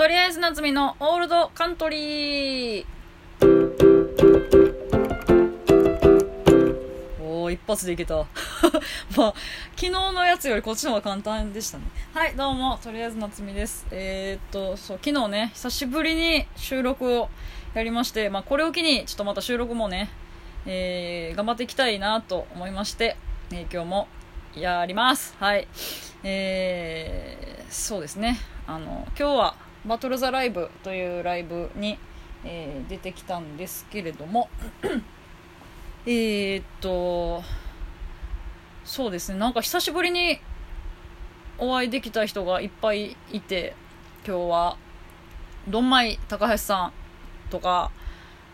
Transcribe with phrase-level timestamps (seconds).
[0.00, 2.86] とりあえず夏美のオールドカントリー
[7.22, 8.14] おー一発でいけた。
[9.14, 9.34] まあ
[9.76, 11.84] 昨日のやつよりこっちの方が簡単でしたね。
[12.14, 13.86] はいどうもとりあえず夏美です。
[13.90, 17.28] えー、っとそう昨日ね久しぶりに収録を
[17.74, 20.08] やりまして、まあ、これを機にちょっとまた収録もね、
[20.64, 23.18] えー、頑張っていきたいなと思いまして、
[23.52, 24.08] えー今日も
[24.56, 25.36] やります。
[25.38, 25.68] はい。
[26.24, 28.38] えー、そうですね。
[28.66, 31.98] あの今日はバトル・ザ・ライブというライブに、
[32.44, 34.48] えー出てきたんですけれども
[36.06, 37.42] えーっと
[38.84, 39.38] そうですね。
[39.38, 40.40] なんか久しぶりに
[41.58, 43.74] お会いできた人がいっぱいいて
[44.26, 44.76] 今日は。
[45.68, 46.92] ドンマイ高橋さん
[47.50, 47.90] とか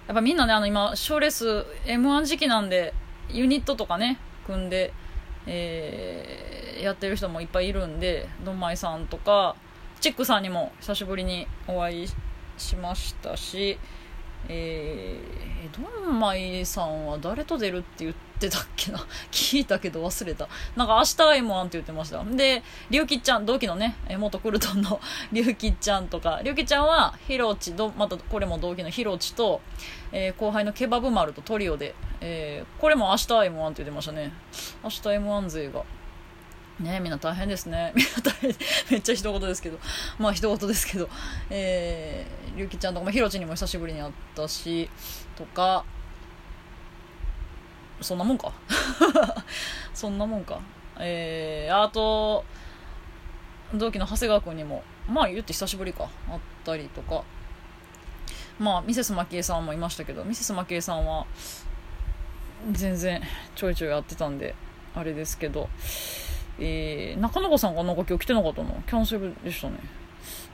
[0.08, 2.92] やっぱみんなねあの今賞レース m 1時期なんで
[3.30, 4.92] ユニットとかね組んで、
[5.46, 9.56] えーやってる人もいっぱいいるんでドンマイさんとか
[10.00, 12.08] チックさんにも久しぶりにお会い
[12.58, 13.78] しましたし
[14.48, 19.04] えー、ドンマイさんは誰と出るって言ってたっけな？
[19.32, 20.48] 聞いたけど忘れた。
[20.76, 22.22] なんか明日 M1 って言ってました。
[22.22, 25.00] で、りゅうきちゃん、同期のね、元クルトンの
[25.32, 29.60] りゅうきちゃんとか、りゅうきちゃんはヒロチ、どまたこれも同期のヒロチと、
[30.12, 34.32] えー後輩のケバブ丸とトリオで、えーこれも明日 M1 って言ってましたね。
[34.84, 35.82] 明日 M1 勢が。
[36.80, 37.92] ねみんな大変ですね。
[37.96, 38.54] みんな大変。
[38.90, 39.78] めっちゃ一言ですけど。
[40.18, 41.08] まあ一言ですけど。
[41.50, 44.90] えー、りゅうきちゃんとか、まあ、ひろちにも久しぶりに会ったし、
[45.36, 45.84] とか、
[48.00, 48.52] そんなもんか。
[49.94, 50.60] そんなもんか。
[50.98, 52.44] えー、あと、
[53.74, 57.24] 同期の長谷川君にも、まあ言って久しぶりか、会ったりとか。
[58.58, 61.26] まあ、ミセスマキエさんもいましたけど、ミセスマキエさんは、
[62.72, 63.22] 全然
[63.54, 64.54] ちょいちょいやってたんで、
[64.94, 65.68] あれですけど、
[66.58, 68.82] えー、中野子さんがなんか今日来てなかったの？
[68.86, 69.78] キャンセルでしたね。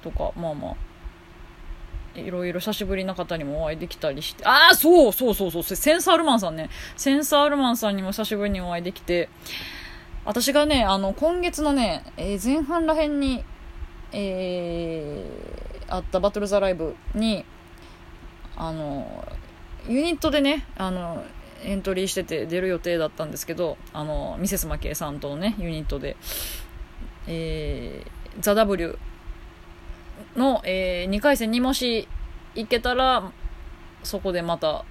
[0.02, 6.70] とか、まあまあ、いろいろ久しぶりな方にもお会いできたりして、ああ、そうそうそうそう、センサールマンさんね。
[6.96, 9.28] センサールマンさんにも久しぶりにお会いできて、
[10.24, 13.44] 私がね、あの、今月のね、えー前半らへんに、
[14.12, 17.44] えー、あったバトルザライブに、
[18.56, 19.24] あの、
[19.88, 21.24] ユニットでね、あの、
[21.64, 26.16] エントリーしてて出る予定だったんですけど、あの、ミセスマケイさんとのね、ユニットで、
[27.26, 28.98] えー、ザ・ W
[30.36, 32.08] の、え2回戦にもし
[32.54, 33.32] 行けたら、
[34.02, 34.84] そこでまた、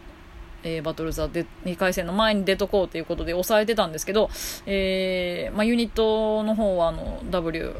[0.63, 4.29] えーバトルザで2回戦の前に出とこうということで抑えてたんですけど、
[4.67, 7.75] えーまあ、ユニットの方はあの W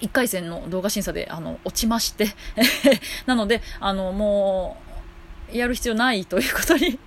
[0.00, 2.28] 1回戦の動画審査であの落ちまして
[3.26, 4.89] なのであのもう
[5.52, 6.98] やる必要ないということに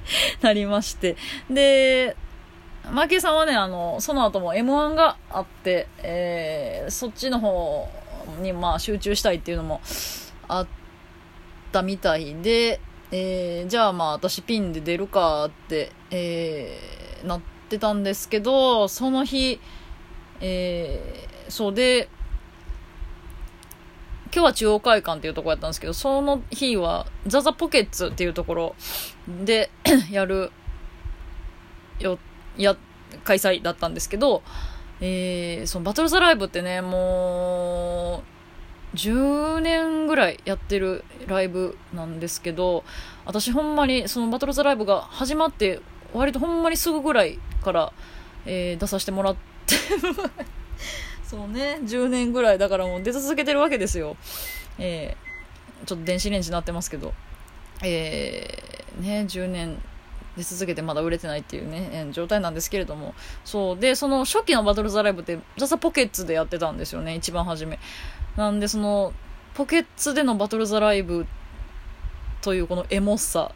[0.42, 1.16] なりまして。
[1.50, 2.16] で
[2.92, 7.90] マーケイさんはねあのその後も m 1があって、えーそっちの方
[8.42, 9.80] にまあ集中したいっていうのも
[10.48, 10.68] あっ
[11.72, 19.62] たみたいで、えーじゃあまあ私ピンで出るかって、えーなってたんですけどその日、
[20.42, 22.10] えーそうで
[24.34, 28.76] 今日は中央会館っていうところやったんですけど、その日はザザポケッツっていうところ
[29.28, 29.70] で
[30.10, 30.52] やる、
[32.00, 32.18] よ、
[32.58, 32.76] や、
[33.24, 34.42] 開催だったんですけど、
[35.02, 38.24] えー、そのバトルザライブってね、も
[38.94, 42.84] う、10年ぐらいやってるライブなんですけど、
[43.26, 45.80] 私ほんまにそのバトルザライブが始まって、
[46.12, 47.94] 割とほんまにすぐぐらいから、
[48.48, 49.76] えー出させてもらって、
[51.34, 54.18] そうね、10年ぐらいだからもう出続けてるわけですよ。
[54.78, 55.34] えー
[55.88, 57.12] ちょっと電子レンジになってますけど、
[57.84, 59.82] えーね、10年
[60.38, 63.80] 出続けてまだ売れてないっていうね、えー状態なんですけれども、そう。
[63.80, 67.80] で、その初期のバトルザライブって、ザザポケッツでやってたんですよね、一番初め。
[68.38, 69.12] なんで、その、
[69.56, 71.26] ポケッツでのバトルザライブ
[72.44, 73.52] というこのエモさ。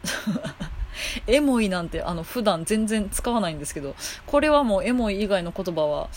[1.28, 3.94] エモいなんて、あの、普段全然使わないんですけど、
[4.26, 6.08] これはもうエモい以外の言葉は、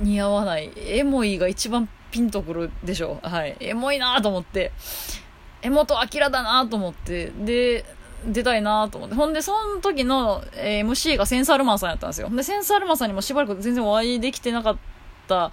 [0.00, 0.72] 似合わない。
[0.76, 3.20] エモいが一番ピンとくるでしょ。
[3.22, 3.56] はい。
[3.60, 4.72] エモいなと思って。
[5.62, 7.30] エモとアキラだなと思って。
[7.30, 7.84] で、
[8.26, 9.16] 出たいなと思って。
[9.16, 12.28] ほんで、その時の、え MC がセンサールマンさんやったんですよ。
[12.30, 14.76] で、センサールマンさんにもしばらく全然お会いできてなかっ
[15.28, 15.50] た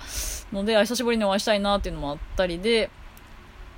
[0.52, 2.90] ので、久しぶりにお会いしたいなっていうのもあったりで、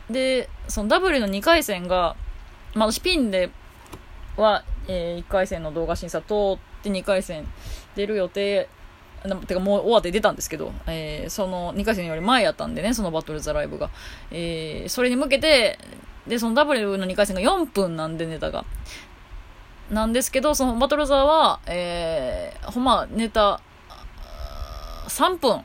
[0.09, 2.15] で、その W の2回戦が、
[2.74, 3.50] まあ、私ピンで
[4.35, 7.47] は、え1回戦の動画審査通って2回戦
[7.95, 8.68] 出る予定
[9.45, 13.89] てかもう終わって出たんですけど、えーその2回戦より前やったんでね、そのバトルザライブが。
[14.31, 15.77] えーそれに向けて、
[16.27, 18.65] で、その W の2回戦が4分なんでネタが。
[19.89, 23.62] なんですけど、そのバトルザは、えーほんまネタ、
[25.07, 25.63] 3分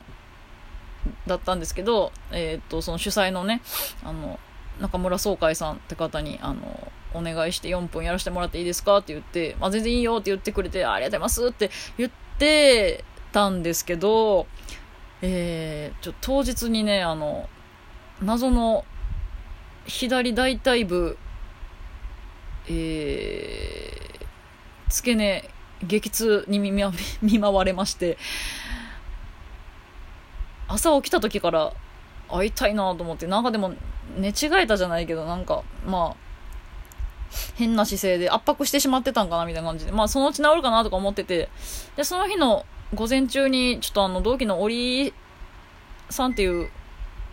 [1.25, 3.61] だったんですけど、えっ、と、その主催のね、
[4.03, 4.39] あの、
[4.79, 14.47] 中村総会さんって方に、あの、お願いして4分やらせてもらっていいですかって言って、まあ、全然いいよって言ってくれて、ありがとうございますって言ってたんですけど、
[15.21, 17.49] えー、ちょ、当日にね、あの、
[18.21, 18.85] 謎の
[19.85, 21.17] 左大腿部、
[22.67, 25.49] えー、付け根、
[25.83, 26.71] 激痛に見
[27.21, 28.17] 見舞われまして、
[30.67, 31.73] 朝起きた時から
[32.29, 33.73] 会いたいなと思って、なんかでも
[34.17, 36.27] 寝違えたじゃないけど、なんか、まあ、
[37.55, 41.49] 変な姿勢で圧迫してしまってたんかなみたいな感じで、まあそのうち治るかなとか思ってて、
[41.95, 45.13] で、その日の午前中に、ちょっとあの、同期の織
[46.09, 46.69] さんっていう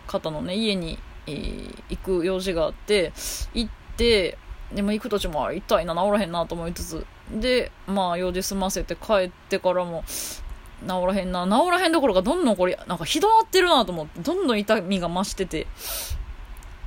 [0.07, 3.13] 方のね、家に、えー、行く用事があって、
[3.53, 4.37] 行って、
[4.73, 15.67] でも行く途中も、痛いな、治らへんなと思いつつ、で、まあ用事済ませて帰ってからも、治らへんな、治らへんどころかどんどんこれ、なんかひどなってるなと思って、どんどん痛みが増してて、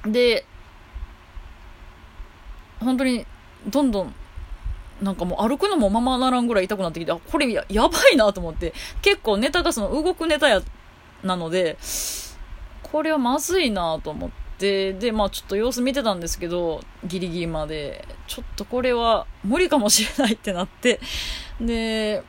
[0.06, 0.44] で、
[2.80, 3.26] 本当に、
[3.66, 4.14] どんどん、
[5.02, 8.72] なんかもう歩くのもままならんぐらい痛くなってきて、あ、これややばいなと思って、
[9.02, 10.62] 結構ネタがその動くネタや、
[11.22, 11.78] なので、
[12.82, 21.00] これはまずいなと思って、で、まあちょっと様子見てたんですけど、ギリギリまで、ちょっとこれは無理かもしれないってなって、
[21.60, 22.22] で、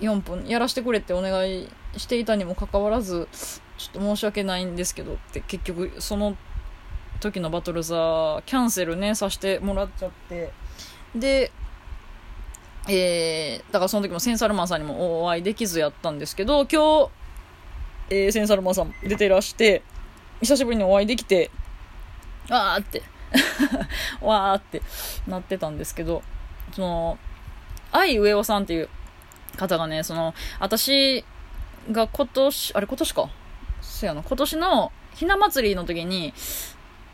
[0.00, 3.28] 4分やらせてくれってお願いしていたにもかかわらず、
[3.78, 6.36] ちょっと申し訳ないんですけどって結局その
[7.20, 10.52] 時のバトルザーキャンセルねさせてもらっちゃって。
[11.14, 11.52] で
[12.88, 17.10] えー、だからその時もセンサルマンさんにもお会いできずやったんですけど今日、
[18.10, 19.82] えー、センサルマンさん出ていらして
[20.40, 21.50] 久しぶりにお会いできて
[22.48, 23.02] わーって
[24.24, 24.82] わーって
[25.26, 26.22] なってたんですけど
[26.72, 27.18] その
[27.92, 28.88] 愛上尾さんっていう
[29.56, 31.24] 方がね、その、私
[31.90, 33.30] が今年、あれ今年か？
[33.80, 36.32] そやな、今年のひな祭りの時に、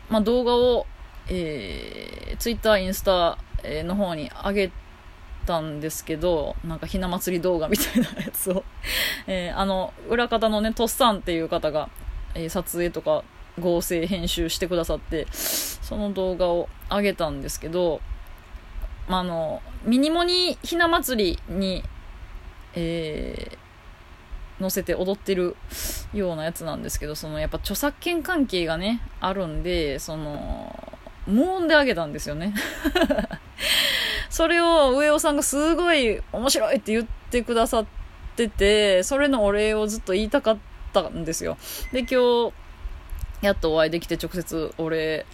[0.09, 0.85] まあ、動画を、
[1.27, 4.84] えー、ツイッター、インスタの方に上げて
[5.45, 8.63] たんですけど、なんかひな祭り動画みたいなやつを
[9.27, 11.89] えー、あの、裏方のね、とっさんっていう方が、
[12.33, 13.23] えー、撮影とか
[13.59, 18.01] 合成編集してくださって、その動画を上げたんですけど、
[19.07, 21.83] まあ、あの、ミニモニひな祭りに
[22.75, 25.55] えー、載せて踊ってる
[26.13, 30.93] ようなやつなんですけど、そのやっぱ著作権関係がね、あるんで、その、
[31.25, 32.53] 無音であげたんですよね。
[34.35, 37.85] それを上尾さんがすごい面白いって言ってくださっ
[38.35, 40.57] てて、それのお礼をずっと言いたかっ
[40.91, 41.55] たんですよ。
[41.93, 42.53] で、今日、
[43.39, 45.25] やっとお会いできて直接お礼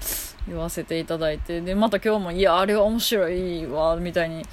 [0.47, 4.45] 言わせていただいて、で、また今日も、いや、あれは面白いわ、みたいに、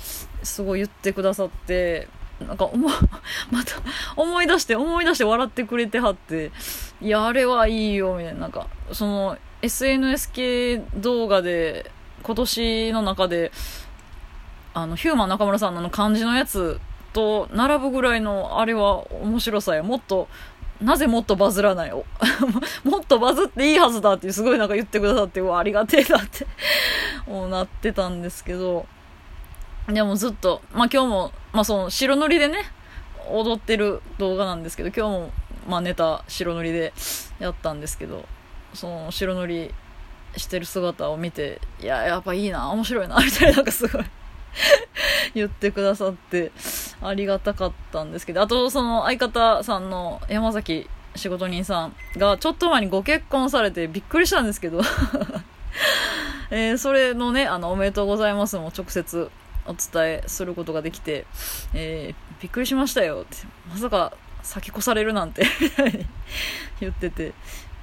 [0.42, 2.08] すごい言ってくださって、
[2.40, 2.88] なんか思、
[3.52, 3.74] また
[4.16, 6.52] 思い出して思い出して笑ってくれてはって、
[7.02, 8.40] いや、あれはいいよ、みたいな。
[8.40, 11.90] なんか、その、SNS 系動画で、
[12.22, 13.52] 今年の中で、
[14.78, 16.80] あの、ヒューマン中村さんのの漢字のやつ
[17.12, 19.82] と並ぶぐらいの、あれは面白さや。
[19.82, 20.28] もっと、
[20.80, 21.90] なぜもっとバズらない
[22.84, 26.46] もっとバズっていいはずだってすごいなんか言ってくださって、うわ、ありがてえなって。
[27.26, 28.86] もうなってたんですけど、
[29.88, 32.70] でもずっと、まあ今日も、まあその白塗りでね、
[33.28, 35.30] 踊ってる動画なんですけど、今日も、
[35.68, 36.92] まあネタ白塗りで
[37.40, 38.24] やったんですけど、
[38.74, 39.74] その白塗り
[40.36, 44.04] してる姿を見て、いや、やっぱいいな、面白いな、みたいな、なんかすごい。
[45.34, 46.52] 言ってくださって、
[47.02, 54.80] ありがたかったんですけど、あとその相方さんの山崎仕事人さんがちょっと前にご結婚されてびっくりしたんですけど
[56.50, 59.30] え、それのね、あの、おめでとうございますも直接
[59.66, 61.26] お伝えすることができて、
[61.74, 65.44] えー、びっくりしましたよって、まさか先越されるなんて
[66.80, 67.34] 言ってて、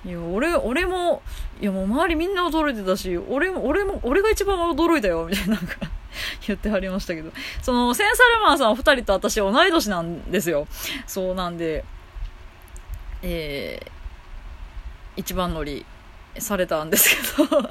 [0.03, 1.21] いや、俺、俺も、
[1.61, 5.77] いやもう周りみんな驚いてたし、俺も、俺も、俺が一番驚いたよ、みたいななんか。
[6.47, 7.31] 言ってはりましたけど。
[7.61, 10.67] その、センサルマンさん二人と私同い年なんですよ。
[11.07, 11.83] そうなんで、
[13.21, 13.89] えー、
[15.17, 15.85] 一番乗り
[16.37, 17.61] されたんですけど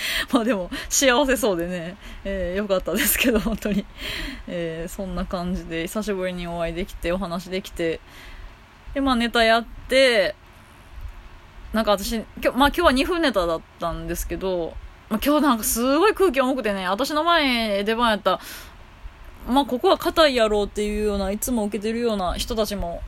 [0.32, 3.84] まあでも幸せそうでね、えー、よかったですけど、本当に。
[4.46, 8.00] えー、そんな感じで久しぶりにお会いできて、お話できて、
[8.94, 10.34] で、まあネタやって、
[11.72, 14.74] なんか私、今日、まあ今日は2分ネタだったんですけど、
[15.10, 18.38] 今日なんかすごい空気重くてね、私の前出番やった、
[19.48, 23.02] まあここは硬いやろうっていうような、いつも受けてるような人たちも、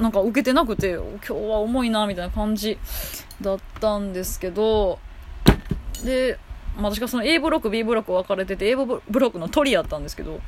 [0.00, 2.76] なんか受けてなくて、今日は重いな、みたいな感じ
[3.40, 4.98] だったんですけど、
[6.04, 6.40] で、
[6.76, 8.84] まあ、私がその A ブロック、B ブロック分かれてて、A ブ
[9.20, 10.40] ロックの鳥やったんですけど、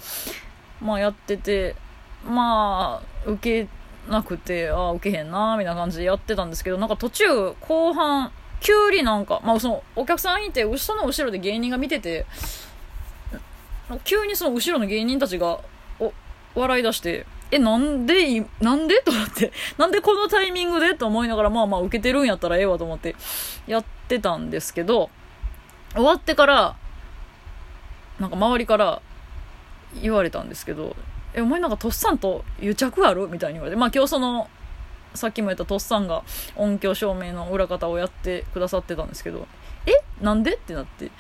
[0.83, 1.76] まあやってて、
[2.26, 3.69] まあ、受け
[4.11, 8.33] なくて、ああ、受けへんな、みたいな感じでやってたんですけど、なんか途中、後半、
[8.64, 12.25] 急になんか、まあその、お客さんいて、その後ろで芸人が見てて、
[14.04, 15.61] 急にその後ろの芸人たちが、
[16.00, 16.12] お、
[16.54, 19.00] 笑い出して、え、なんで、なんで？
[19.04, 20.94] と思って、なんでこのタイミングで？
[20.94, 23.14] と思いながら、まあまあ受けてるんやったらええわと思って
[23.66, 25.11] やってたんですけど、
[25.92, 26.75] 終わってから、
[28.18, 29.02] なんか周りから
[30.00, 30.97] 言われたんですけど、
[31.35, 33.28] え、お前なんかとっさんと癒着ある？
[33.28, 34.49] みたいに言われて、まあ今日その、
[35.14, 36.23] さっきも言ったとっさんが
[36.56, 39.47] 音響照明の裏方をやってくださってたんですけど、
[39.87, 39.92] え？
[40.21, 40.54] なんで？
[40.54, 41.11] ってなって。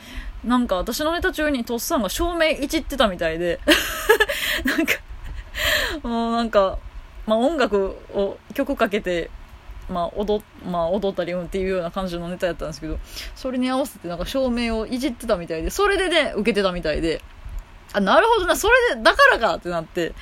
[0.44, 3.60] なんか私のネタ中にとっさんが照明いじってたみたいで。
[4.64, 4.94] なんか
[6.02, 6.78] もうなんか、
[7.26, 9.30] まあ音楽を曲かけて、
[9.88, 12.98] まあ踊、まあ踊ったりうんっていうような感じのネタやったんですけど、
[13.34, 17.22] それに合わせてなんか照明をいじってたみたいで、それでね、受けてたみたいで、
[17.92, 20.12] あ、なるほどな、それで、だからかってなって、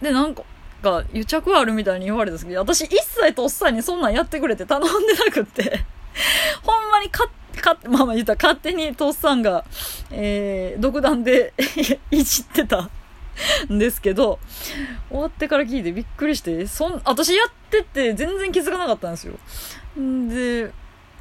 [0.00, 0.42] で、なんか、
[0.82, 5.84] が癒着あるみたいに言われたんですけど、私一切とっさにそんなんやってくれて頼んでなくって
[6.62, 7.28] ほんまにか、
[7.60, 9.64] か、まあまあ言ったら勝手にとっさんが、
[10.10, 11.52] えー、独断で
[12.10, 12.90] いじってた
[13.72, 14.38] んですけど、
[15.10, 19.34] 終わってから聞いてびっくりして、そん、私やってて全然気づかなかったんですよ。
[19.98, 20.70] んで、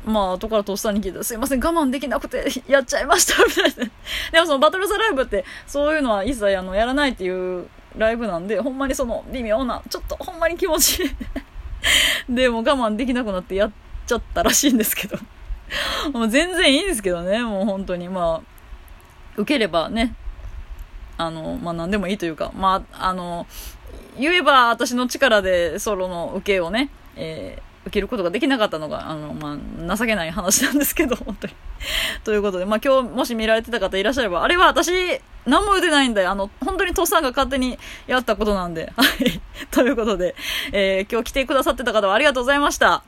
[0.05, 3.91] まあ、後からとっさに聞いたら、すいません、我慢できなくて、 やっちゃいました、みたいな。
[4.31, 11.09] でもそのバトルザライブって、そういうのは一切あの、やらないっていうライブなんで、ほんまにその、微妙な、ちょっとほんまに気持ちいい
[12.35, 13.71] で、も我慢できなくなってやっ
[14.05, 15.17] ちゃったらしいんですけど。
[16.13, 18.41] もう全然いいんですけどね、もう本当に、まあ、
[19.35, 20.15] 受ければね、
[21.17, 23.47] あの、まあ何でもいいというか、まあ、あの、
[24.17, 29.57] 言えば私の力でソロの受けをね、えー受けることができなかったのが、あの、ま
[29.93, 31.53] あ、情けない話なんですけど、本当に。
[32.23, 34.91] ということで、まあ、今日もし見られてた方いらっしゃれば、あれは私、
[35.45, 39.41] 何も打てないんで、あの、本当にとっさんが勝手にやったことなんで、はい。
[39.71, 40.35] ということで、
[40.71, 43.03] えー、今日来てくださってた方はありがとうございました。